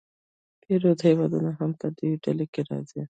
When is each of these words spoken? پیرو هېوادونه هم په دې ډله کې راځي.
پیرو 0.61 0.91
هېوادونه 1.05 1.51
هم 1.59 1.71
په 1.79 1.87
دې 1.97 2.09
ډله 2.23 2.45
کې 2.53 2.61
راځي. 2.69 3.01